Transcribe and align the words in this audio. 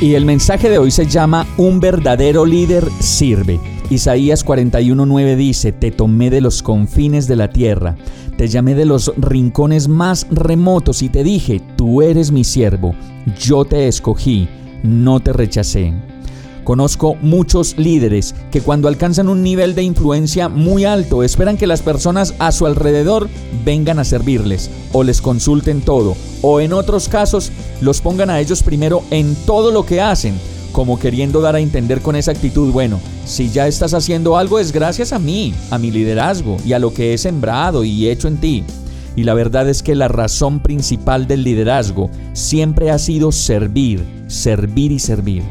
Y 0.00 0.14
el 0.14 0.24
mensaje 0.24 0.70
de 0.70 0.78
hoy 0.78 0.90
se 0.90 1.06
llama 1.06 1.46
Un 1.56 1.80
verdadero 1.80 2.46
líder 2.46 2.88
sirve. 3.00 3.60
Isaías 3.90 4.46
41:9 4.46 5.36
dice, 5.36 5.72
Te 5.72 5.90
tomé 5.90 6.30
de 6.30 6.40
los 6.40 6.62
confines 6.62 7.26
de 7.26 7.36
la 7.36 7.50
tierra 7.50 7.96
te 8.40 8.48
llamé 8.48 8.74
de 8.74 8.86
los 8.86 9.12
rincones 9.18 9.86
más 9.86 10.26
remotos 10.30 11.02
y 11.02 11.10
te 11.10 11.22
dije, 11.22 11.60
tú 11.76 12.00
eres 12.00 12.32
mi 12.32 12.42
siervo, 12.42 12.94
yo 13.38 13.66
te 13.66 13.86
escogí, 13.86 14.48
no 14.82 15.20
te 15.20 15.34
rechacé. 15.34 15.92
Conozco 16.70 17.16
muchos 17.20 17.76
líderes 17.78 18.32
que 18.52 18.60
cuando 18.60 18.86
alcanzan 18.86 19.28
un 19.28 19.42
nivel 19.42 19.74
de 19.74 19.82
influencia 19.82 20.48
muy 20.48 20.84
alto 20.84 21.24
esperan 21.24 21.56
que 21.56 21.66
las 21.66 21.82
personas 21.82 22.32
a 22.38 22.52
su 22.52 22.64
alrededor 22.64 23.28
vengan 23.64 23.98
a 23.98 24.04
servirles 24.04 24.70
o 24.92 25.02
les 25.02 25.20
consulten 25.20 25.80
todo 25.80 26.16
o 26.42 26.60
en 26.60 26.72
otros 26.72 27.08
casos 27.08 27.50
los 27.80 28.00
pongan 28.00 28.30
a 28.30 28.38
ellos 28.38 28.62
primero 28.62 29.02
en 29.10 29.34
todo 29.46 29.72
lo 29.72 29.84
que 29.84 30.00
hacen 30.00 30.38
como 30.70 30.96
queriendo 30.96 31.40
dar 31.40 31.56
a 31.56 31.58
entender 31.58 32.02
con 32.02 32.14
esa 32.14 32.30
actitud, 32.30 32.70
bueno, 32.70 33.00
si 33.24 33.50
ya 33.50 33.66
estás 33.66 33.92
haciendo 33.92 34.36
algo 34.36 34.60
es 34.60 34.70
gracias 34.70 35.12
a 35.12 35.18
mí, 35.18 35.52
a 35.72 35.78
mi 35.78 35.90
liderazgo 35.90 36.56
y 36.64 36.74
a 36.74 36.78
lo 36.78 36.94
que 36.94 37.12
he 37.12 37.18
sembrado 37.18 37.82
y 37.82 38.08
hecho 38.08 38.28
en 38.28 38.36
ti. 38.36 38.62
Y 39.16 39.24
la 39.24 39.34
verdad 39.34 39.68
es 39.68 39.82
que 39.82 39.96
la 39.96 40.06
razón 40.06 40.60
principal 40.60 41.26
del 41.26 41.42
liderazgo 41.42 42.10
siempre 42.32 42.92
ha 42.92 42.98
sido 43.00 43.32
servir, 43.32 44.04
servir 44.28 44.92
y 44.92 45.00
servir, 45.00 45.42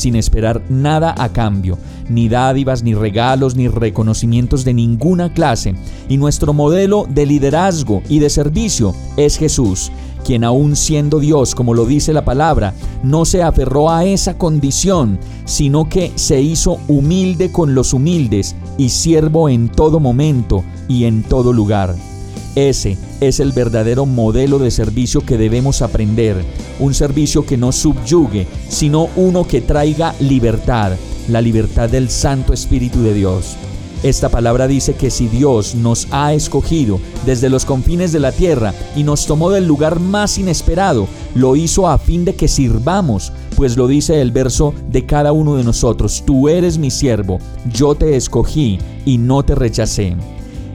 sin 0.00 0.16
esperar 0.16 0.62
nada 0.68 1.14
a 1.16 1.28
cambio, 1.28 1.78
ni 2.08 2.28
dádivas, 2.28 2.82
ni 2.82 2.94
regalos, 2.94 3.54
ni 3.54 3.68
reconocimientos 3.68 4.64
de 4.64 4.74
ninguna 4.74 5.32
clase. 5.32 5.74
Y 6.08 6.16
nuestro 6.16 6.52
modelo 6.52 7.06
de 7.08 7.26
liderazgo 7.26 8.02
y 8.08 8.18
de 8.18 8.30
servicio 8.30 8.94
es 9.16 9.38
Jesús, 9.38 9.92
quien 10.24 10.44
aún 10.44 10.76
siendo 10.76 11.20
Dios, 11.20 11.54
como 11.54 11.74
lo 11.74 11.86
dice 11.86 12.12
la 12.12 12.24
palabra, 12.24 12.74
no 13.02 13.24
se 13.24 13.42
aferró 13.42 13.90
a 13.90 14.04
esa 14.04 14.36
condición, 14.36 15.18
sino 15.44 15.88
que 15.88 16.12
se 16.14 16.40
hizo 16.40 16.78
humilde 16.88 17.52
con 17.52 17.74
los 17.74 17.92
humildes 17.92 18.56
y 18.76 18.88
siervo 18.88 19.48
en 19.48 19.68
todo 19.68 20.00
momento 20.00 20.64
y 20.88 21.04
en 21.04 21.22
todo 21.22 21.52
lugar. 21.52 21.94
Ese 22.68 22.98
es 23.22 23.40
el 23.40 23.52
verdadero 23.52 24.04
modelo 24.04 24.58
de 24.58 24.70
servicio 24.70 25.22
que 25.22 25.38
debemos 25.38 25.80
aprender, 25.80 26.36
un 26.78 26.92
servicio 26.92 27.46
que 27.46 27.56
no 27.56 27.72
subyugue, 27.72 28.46
sino 28.68 29.08
uno 29.16 29.48
que 29.48 29.62
traiga 29.62 30.14
libertad, 30.20 30.92
la 31.28 31.40
libertad 31.40 31.88
del 31.88 32.10
Santo 32.10 32.52
Espíritu 32.52 33.02
de 33.02 33.14
Dios. 33.14 33.56
Esta 34.02 34.28
palabra 34.28 34.68
dice 34.68 34.92
que 34.92 35.10
si 35.10 35.26
Dios 35.26 35.74
nos 35.74 36.06
ha 36.10 36.34
escogido 36.34 37.00
desde 37.24 37.48
los 37.48 37.64
confines 37.64 38.12
de 38.12 38.20
la 38.20 38.30
tierra 38.30 38.74
y 38.94 39.04
nos 39.04 39.24
tomó 39.24 39.48
del 39.48 39.66
lugar 39.66 39.98
más 39.98 40.36
inesperado, 40.36 41.08
lo 41.34 41.56
hizo 41.56 41.88
a 41.88 41.96
fin 41.96 42.26
de 42.26 42.34
que 42.34 42.46
sirvamos, 42.46 43.32
pues 43.56 43.78
lo 43.78 43.86
dice 43.86 44.20
el 44.20 44.32
verso 44.32 44.74
de 44.90 45.06
cada 45.06 45.32
uno 45.32 45.56
de 45.56 45.64
nosotros, 45.64 46.24
tú 46.26 46.50
eres 46.50 46.76
mi 46.76 46.90
siervo, 46.90 47.38
yo 47.72 47.94
te 47.94 48.16
escogí 48.16 48.78
y 49.06 49.16
no 49.16 49.42
te 49.42 49.54
rechacé. 49.54 50.14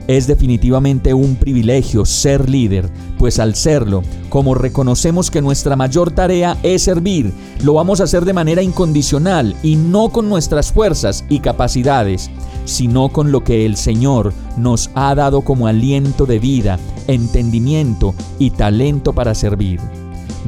Es 0.08 0.26
definitivamente 0.26 1.14
un 1.14 1.36
privilegio 1.36 2.04
ser 2.04 2.48
líder, 2.48 2.88
pues 3.18 3.38
al 3.38 3.54
serlo, 3.54 4.02
como 4.28 4.54
reconocemos 4.54 5.30
que 5.30 5.42
nuestra 5.42 5.74
mayor 5.76 6.12
tarea 6.12 6.56
es 6.62 6.82
servir, 6.82 7.32
lo 7.64 7.74
vamos 7.74 8.00
a 8.00 8.04
hacer 8.04 8.24
de 8.24 8.32
manera 8.32 8.62
incondicional 8.62 9.56
y 9.62 9.76
no 9.76 10.10
con 10.10 10.28
nuestras 10.28 10.72
fuerzas 10.72 11.24
y 11.28 11.40
capacidades 11.40 12.30
sino 12.66 13.08
con 13.08 13.32
lo 13.32 13.42
que 13.42 13.64
el 13.64 13.76
Señor 13.76 14.34
nos 14.58 14.90
ha 14.94 15.14
dado 15.14 15.40
como 15.40 15.66
aliento 15.66 16.26
de 16.26 16.38
vida, 16.38 16.78
entendimiento 17.06 18.14
y 18.38 18.50
talento 18.50 19.14
para 19.14 19.34
servir. 19.34 19.80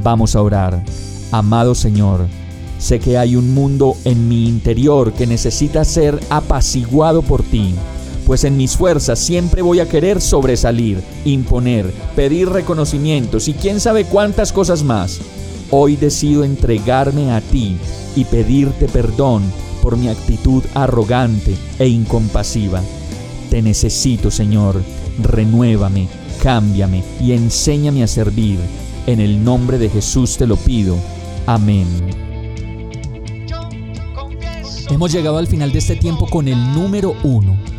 Vamos 0.03 0.37
a 0.37 0.43
orar. 0.43 0.85
Amado 1.31 1.75
Señor, 1.75 2.27
sé 2.79 2.99
que 2.99 3.17
hay 3.17 3.37
un 3.37 3.55
mundo 3.55 3.97
en 4.05 4.29
mi 4.29 4.49
interior 4.49 5.13
que 5.13 5.27
necesita 5.27 5.85
ser 5.85 6.19
apaciguado 6.29 7.23
por 7.23 7.43
ti, 7.43 7.75
pues 8.29 8.45
en 8.45 8.59
mis 8.59 8.77
fuerzas 8.77 9.19
siempre 9.19 9.63
voy 9.63 9.81
a 9.81 9.89
querer 9.89 10.21
sobresalir, 10.21 11.03
imponer, 11.25 11.91
pedir 12.15 12.51
reconocimientos 12.51 13.49
y 13.49 13.55
quién 13.55 13.81
sabe 13.81 14.05
cuántas 14.05 14.53
cosas 14.53 14.83
más. 14.83 15.19
Hoy 15.71 15.97
decido 15.97 16.45
entregarme 16.45 17.33
a 17.33 17.41
ti 17.41 17.79
y 18.15 18.27
pedirte 18.27 18.87
perdón 18.87 19.43
por 19.81 19.97
mi 19.97 20.09
actitud 20.09 20.63
arrogante 20.75 21.57
e 21.79 21.89
incompasiva. 21.89 22.83
Te 23.49 23.63
necesito, 23.63 24.31
Señor. 24.31 24.83
Renuévame, 25.23 26.07
cámbiame 26.43 27.03
y 27.23 27.33
enséñame 27.33 28.03
a 28.03 28.07
servir. 28.07 28.59
En 29.07 29.21
el 29.21 29.43
nombre 29.43 29.79
de 29.79 29.89
Jesús 29.89 30.37
te 30.37 30.47
lo 30.47 30.57
pido. 30.57 30.99
Amén. 31.47 31.87
Hemos 34.91 35.13
llegado 35.13 35.39
al 35.39 35.47
final 35.47 35.73
de 35.73 35.79
este 35.79 35.97
tiempo 35.97 36.27
con 36.27 36.47
el 36.47 36.59
número 36.75 37.15
uno. 37.23 37.57